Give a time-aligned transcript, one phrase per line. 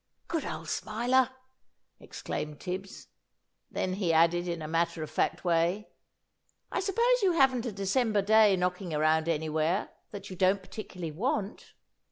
[0.27, 1.29] "Good old Smiler!"
[1.99, 3.09] exclaimed Tibbs.
[3.69, 5.89] Then he added in a matter of fact way,
[6.71, 11.75] "I suppose you haven't a December day knocking around anywhere, that you don't particularly want?